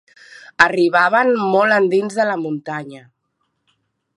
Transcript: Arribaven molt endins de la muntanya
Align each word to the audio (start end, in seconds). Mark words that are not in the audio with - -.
Arribaven 0.65 1.29
molt 1.57 1.75
endins 1.81 2.17
de 2.21 2.25
la 2.31 2.39
muntanya 2.47 3.07